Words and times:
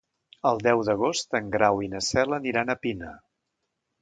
El 0.51 0.61
deu 0.67 0.79
d'agost 0.87 1.37
en 1.41 1.51
Grau 1.57 1.83
i 1.89 1.93
na 1.93 2.01
Cel 2.09 2.37
aniran 2.39 2.73
a 2.73 2.79
Pina. 2.87 3.13